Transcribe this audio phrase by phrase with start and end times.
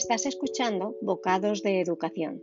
[0.00, 2.40] Estás escuchando Bocados de Educación.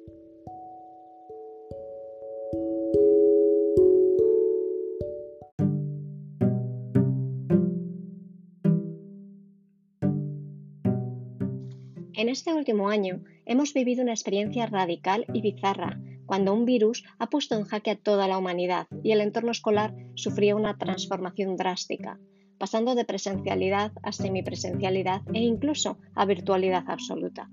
[12.13, 17.29] En este último año hemos vivido una experiencia radical y bizarra, cuando un virus ha
[17.29, 22.19] puesto en jaque a toda la humanidad y el entorno escolar sufría una transformación drástica
[22.57, 27.49] pasando de presencialidad a semipresencialidad e incluso a virtualidad absoluta.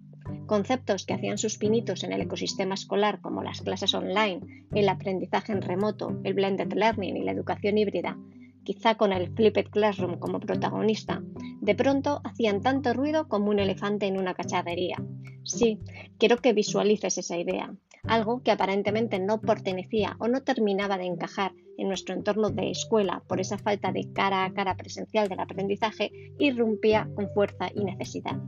[0.46, 4.40] Conceptos que hacían sus pinitos en el ecosistema escolar como las clases online,
[4.74, 8.18] el aprendizaje en remoto, el blended learning y la educación híbrida,
[8.64, 11.22] quizá con el flipped classroom como protagonista,
[11.60, 14.96] de pronto hacían tanto ruido como un elefante en una cacharrería.
[15.44, 15.80] Sí,
[16.18, 21.52] quiero que visualices esa idea algo que aparentemente no pertenecía o no terminaba de encajar
[21.78, 26.10] en nuestro entorno de escuela por esa falta de cara a cara presencial del aprendizaje,
[26.38, 28.38] irrumpía con fuerza y necesidad.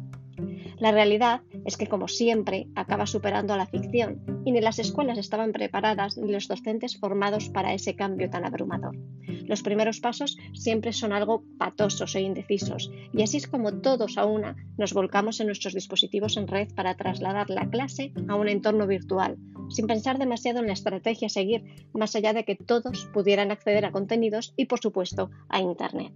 [0.78, 5.18] La realidad es que, como siempre, acaba superando a la ficción y ni las escuelas
[5.18, 8.96] estaban preparadas ni los docentes formados para ese cambio tan abrumador.
[9.46, 14.24] Los primeros pasos siempre son algo patosos e indecisos y así es como todos a
[14.24, 18.86] una nos volcamos en nuestros dispositivos en red para trasladar la clase a un entorno
[18.86, 19.36] virtual,
[19.68, 23.84] sin pensar demasiado en la estrategia a seguir, más allá de que todos pudieran acceder
[23.84, 26.12] a contenidos y, por supuesto, a Internet.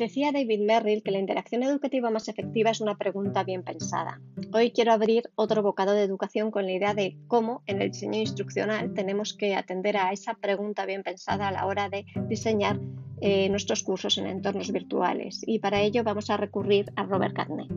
[0.00, 4.18] Decía David Merrill que la interacción educativa más efectiva es una pregunta bien pensada.
[4.50, 8.18] Hoy quiero abrir otro bocado de educación con la idea de cómo en el diseño
[8.18, 12.80] instruccional tenemos que atender a esa pregunta bien pensada a la hora de diseñar
[13.20, 15.42] eh, nuestros cursos en entornos virtuales.
[15.46, 17.68] Y para ello vamos a recurrir a Robert Gagné.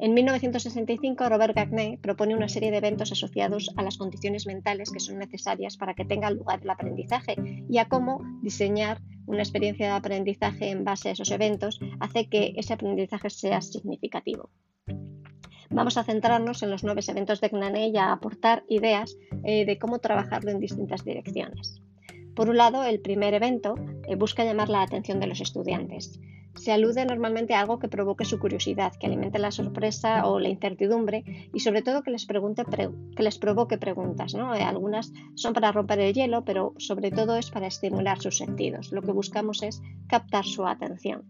[0.00, 4.98] En 1965, Robert Gagné propone una serie de eventos asociados a las condiciones mentales que
[4.98, 7.36] son necesarias para que tenga lugar el aprendizaje
[7.68, 12.54] y a cómo diseñar una experiencia de aprendizaje en base a esos eventos hace que
[12.56, 14.50] ese aprendizaje sea significativo.
[15.70, 19.78] Vamos a centrarnos en los nueve eventos de CNANE y a aportar ideas eh, de
[19.78, 21.80] cómo trabajarlo en distintas direcciones.
[22.34, 23.76] Por un lado, el primer evento
[24.08, 26.20] eh, busca llamar la atención de los estudiantes
[26.56, 30.48] se alude normalmente a algo que provoque su curiosidad, que alimente la sorpresa o la
[30.48, 34.34] incertidumbre y sobre todo que les, provoque preguntas.
[34.34, 34.54] ¿no?
[34.54, 38.92] Eh, algunas son para romper el hielo, pero sobre todo es para estimular sus sentidos.
[38.92, 41.24] Lo que buscamos es captar su atención.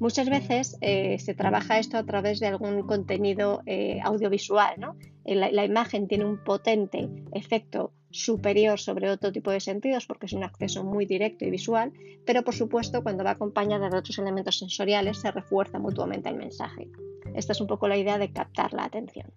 [0.00, 4.76] Muchas veces eh, se trabaja esto a través de algún contenido eh, audiovisual.
[5.24, 10.32] La, la, imagen tiene un potente efecto superior sobre otro tipo de sentidos porque es
[10.32, 11.92] un acceso muy directo y visual,
[12.24, 16.88] pero por supuesto cuando va acompañada de otros elementos sensoriales se refuerza mutuamente el mensaje.
[17.34, 19.32] Esta es un poco la idea de captar la atención.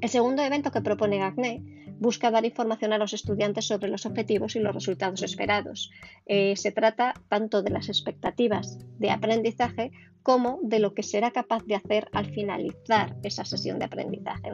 [0.00, 4.56] El segundo evento que propone Gagné busca dar información a los estudiantes sobre los objetivos
[4.56, 5.90] y los resultados esperados.
[6.26, 11.64] Eh, se trata tanto de las expectativas de aprendizaje como de lo que será capaz
[11.66, 14.50] de hacer al finalizar esa sesión de aprendizaje.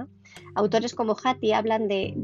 [0.55, 2.15] Autores como Hattie hablan de,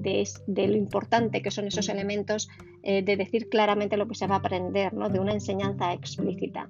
[0.47, 2.49] lo importante que son esos elementos
[2.83, 6.69] eh, de decir claramente lo que se va a aprender, de una enseñanza explícita.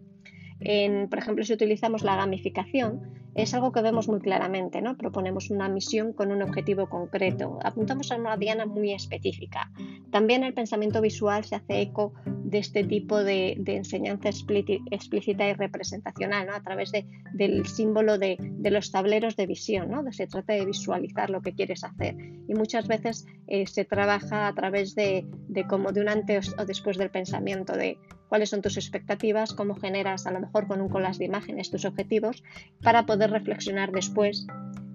[1.11, 4.97] por ejemplo, si utilizamos la gamificación, es algo que vemos muy claramente, ¿no?
[4.97, 9.71] Proponemos una misión con un objetivo concreto, apuntamos a una diana muy específica.
[10.11, 16.47] También el pensamiento visual se hace eco de este tipo de, enseñanza explícita y representacional,
[16.47, 16.55] ¿no?
[16.55, 18.37] A través del símbolo de,
[18.71, 20.13] los tableros de visión, ¿no?
[20.13, 22.15] Se trata de visualizar lo que quieres hacer.
[22.47, 26.67] Y muchas veces eh, se trabaja a través de, de como de un antes o
[26.67, 27.99] después del pensamiento, de
[28.33, 31.85] cuáles son tus expectativas, cómo generas a lo mejor con un collage de imágenes tus
[31.85, 32.43] objetivos
[32.83, 34.47] para poder reflexionar después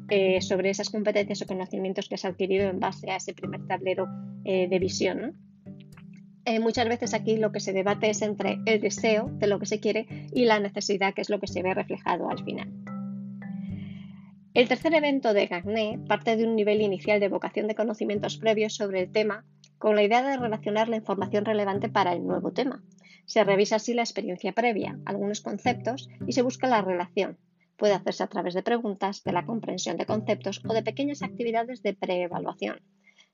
[0.10, 4.08] eh, sobre esas competencias o conocimientos que has adquirido en base a ese primer tablero
[4.46, 5.36] eh, de visión.
[6.46, 9.66] Eh, muchas veces aquí lo que se debate es entre el deseo de lo que
[9.66, 12.72] se quiere y la necesidad, que es lo que se ve reflejado al final.
[14.54, 18.74] El tercer evento de Gagné parte de un nivel inicial de vocación de conocimientos previos
[18.74, 19.46] sobre el tema
[19.78, 22.82] con la idea de relacionar la información relevante para el nuevo tema.
[23.26, 27.38] Se revisa así la experiencia previa, algunos conceptos y se busca la relación.
[27.78, 31.84] Puede hacerse a través de preguntas, de la comprensión de conceptos o de pequeñas actividades
[31.84, 32.82] de preevaluación.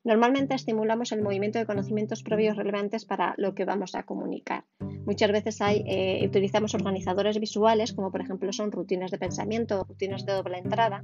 [0.04, 4.64] Normalmente estimulamos el movimiento de conocimientos previos relevantes para lo que vamos a comunicar.
[5.06, 9.84] Muchas veces hay, eh, utilizamos organizadores visuales, como por ejemplo son rutinas de pensamiento o
[9.84, 11.02] rutinas de doble entrada,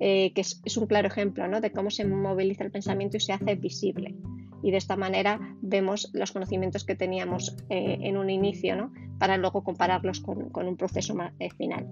[0.00, 3.54] eh, que es, un claro ejemplo de cómo se moviliza el pensamiento y se hace
[3.54, 4.14] visible.
[4.62, 9.64] Y de esta manera vemos los conocimientos que teníamos eh, en un inicio para luego
[9.64, 11.86] compararlos con, un proceso más, final.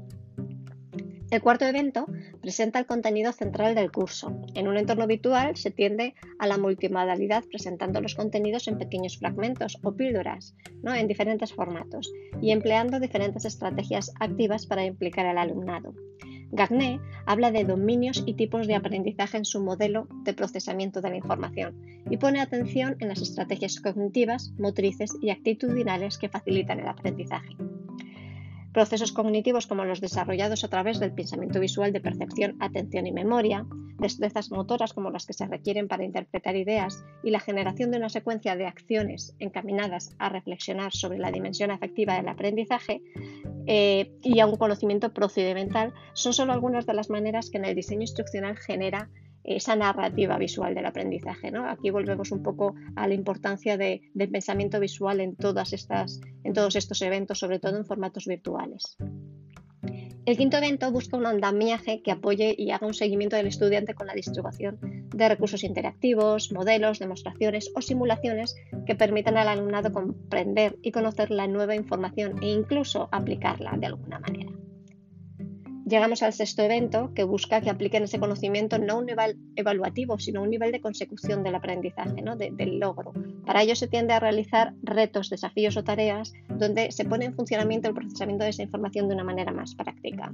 [1.34, 2.06] El cuarto evento
[2.40, 4.40] presenta el contenido central del curso.
[4.54, 9.76] En un entorno virtual se tiende a la multimodalidad presentando los contenidos en pequeños fragmentos
[9.82, 10.54] o píldoras,
[10.84, 10.94] ¿no?
[10.94, 15.92] en diferentes formatos, y empleando diferentes estrategias activas para implicar al alumnado.
[16.52, 21.16] Garnet habla de dominios y tipos de aprendizaje en su modelo de procesamiento de la
[21.16, 27.56] información y pone atención en las estrategias cognitivas, motrices y actitudinales que facilitan el aprendizaje.
[28.74, 33.64] Procesos cognitivos como los desarrollados a través del pensamiento visual de percepción, atención y memoria,
[34.00, 38.08] destrezas motoras como las que se requieren para interpretar ideas y la generación de una
[38.08, 43.00] secuencia de acciones encaminadas a reflexionar sobre la dimensión afectiva del aprendizaje
[43.68, 47.76] eh, y a un conocimiento procedimental son solo algunas de las maneras que en el
[47.76, 49.08] diseño instruccional genera
[49.44, 51.50] esa narrativa visual del aprendizaje.
[51.50, 51.68] ¿no?
[51.68, 57.38] Aquí volvemos un poco a la importancia del pensamiento visual en, en todos estos eventos,
[57.38, 58.96] sobre todo en formatos virtuales.
[60.26, 64.06] El quinto evento busca un andamiaje que apoye y haga un seguimiento del estudiante con
[64.06, 68.56] la distribución de recursos interactivos, modelos, demostraciones o simulaciones
[68.86, 74.18] que permitan al alumnado comprender y conocer la nueva información e incluso aplicarla de alguna
[74.18, 74.63] manera.
[75.86, 80.18] Llegamos al sexto evento que busca que apliquen ese conocimiento no a un nivel evaluativo,
[80.18, 82.36] sino a un nivel de consecución del aprendizaje, ¿no?
[82.36, 83.12] del logro.
[83.44, 87.88] Para ello se tiende a realizar retos, desafíos o tareas donde se pone en funcionamiento
[87.88, 90.32] el procesamiento de esa información de una manera más práctica.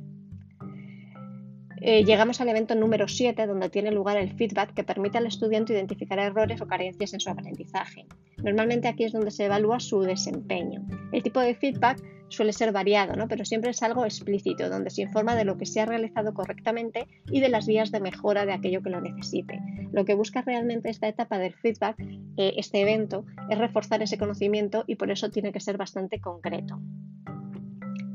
[1.82, 5.72] Eh, llegamos al evento número 7, donde tiene lugar el feedback que permite al estudiante
[5.72, 8.06] identificar errores o carencias en su aprendizaje.
[8.36, 10.86] Normalmente aquí es donde se evalúa su desempeño.
[11.10, 13.28] El tipo de feedback suele ser variado, ¿no?
[13.28, 17.06] pero siempre es algo explícito, donde se informa de lo que se ha realizado correctamente
[17.30, 19.60] y de las vías de mejora de aquello que lo necesite.
[19.92, 24.84] Lo que busca realmente esta etapa del feedback, eh, este evento, es reforzar ese conocimiento
[24.86, 26.80] y por eso tiene que ser bastante concreto.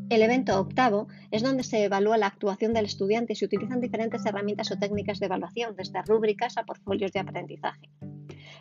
[0.10, 4.24] El evento octavo es donde se evalúa la actuación del estudiante y se utilizan diferentes
[4.26, 7.90] herramientas o técnicas de evaluación, desde rúbricas a portfolios de aprendizaje.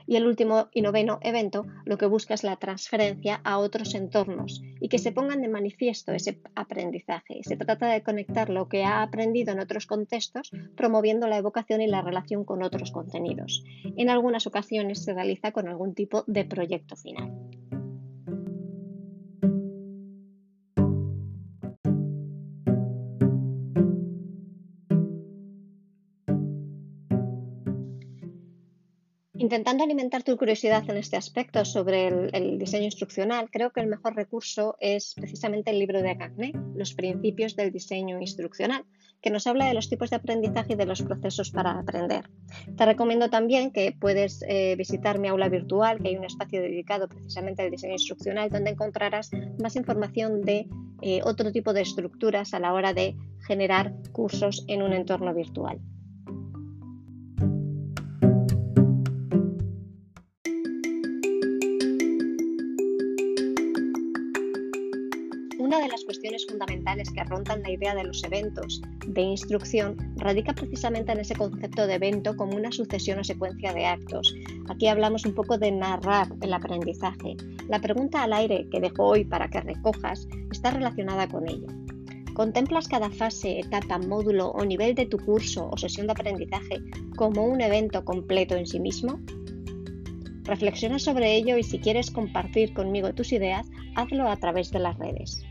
[0.06, 4.62] Y el último y noveno evento lo que busca es la transferencia a otros entornos
[4.80, 7.40] y que se pongan de manifiesto ese aprendizaje.
[7.42, 11.86] Se trata de conectar lo que ha aprendido en otros contextos, promoviendo la evocación y
[11.86, 13.64] la relación con otros contenidos.
[13.96, 17.32] En algunas ocasiones se realiza con algún tipo de proyecto final.
[29.44, 34.16] Intentando alimentar tu curiosidad en este aspecto sobre el, diseño instruccional, creo que el mejor
[34.16, 38.86] recurso es precisamente el libro de Gagné, Los principios del diseño instruccional,
[39.20, 42.30] que nos habla de los tipos de aprendizaje y de los procesos para aprender.
[42.74, 47.06] Te recomiendo también que puedes eh, visitar mi aula virtual, que hay un espacio dedicado
[47.06, 49.30] precisamente al diseño instruccional, donde encontrarás
[49.60, 50.68] más información de
[51.02, 53.14] eh, otro tipo de estructuras a la hora de
[53.46, 55.82] generar cursos en un entorno virtual.
[65.74, 70.52] Una de las cuestiones fundamentales que rondan la idea de los eventos de instrucción radica
[70.52, 74.32] precisamente en ese concepto de evento como una sucesión o secuencia de actos.
[74.68, 77.36] Aquí hablamos un poco de narrar el aprendizaje.
[77.68, 81.66] La pregunta al aire que dejo hoy para que recojas está relacionada con ello.
[82.34, 86.78] ¿Contemplas cada fase, etapa, módulo o nivel de tu curso o sesión de aprendizaje
[87.16, 89.18] como un evento completo en sí mismo?
[90.44, 93.66] Reflexiona sobre ello y si quieres compartir conmigo tus ideas,
[93.96, 95.42] hazlo a través de las redes.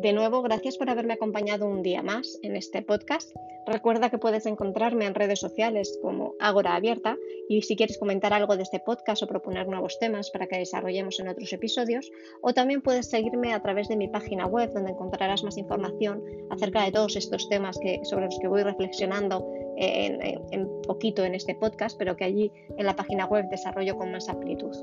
[0.00, 3.34] De nuevo, gracias por haberme acompañado un día más en este podcast.
[3.66, 7.16] Recuerda que puedes encontrarme en redes sociales como Agora Abierta
[7.48, 11.18] y si quieres comentar algo de este podcast o proponer nuevos temas para que desarrollemos
[11.18, 12.12] en otros episodios,
[12.42, 16.84] o también puedes seguirme a través de mi página web donde encontrarás más información acerca
[16.84, 21.98] de todos estos temas sobre los que voy reflexionando en, en poquito en este podcast,
[21.98, 24.76] pero que allí en la página web desarrollo con más amplitud.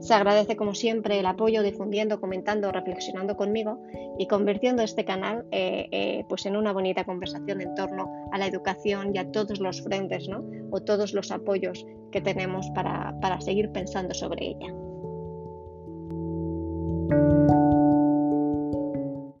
[0.00, 3.78] Se agradece como siempre el apoyo difundiendo, comentando, reflexionando conmigo
[4.18, 8.46] y convirtiendo este canal eh, eh, pues en una bonita conversación en torno a la
[8.46, 10.44] educación y a todos los frentes ¿no?
[10.70, 14.85] o todos los apoyos que tenemos para seguir pensando sobre ella.